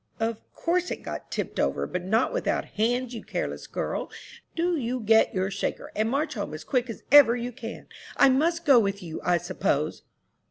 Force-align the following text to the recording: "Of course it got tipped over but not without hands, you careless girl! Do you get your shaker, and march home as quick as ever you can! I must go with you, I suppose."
"Of 0.19 0.41
course 0.55 0.89
it 0.89 1.03
got 1.03 1.29
tipped 1.29 1.59
over 1.59 1.85
but 1.85 2.03
not 2.03 2.33
without 2.33 2.65
hands, 2.65 3.13
you 3.13 3.23
careless 3.23 3.67
girl! 3.67 4.09
Do 4.55 4.75
you 4.75 4.99
get 4.99 5.31
your 5.35 5.51
shaker, 5.51 5.91
and 5.95 6.09
march 6.09 6.33
home 6.33 6.55
as 6.55 6.63
quick 6.63 6.89
as 6.89 7.03
ever 7.11 7.35
you 7.35 7.51
can! 7.51 7.85
I 8.17 8.27
must 8.27 8.65
go 8.65 8.79
with 8.79 9.03
you, 9.03 9.21
I 9.23 9.37
suppose." 9.37 10.01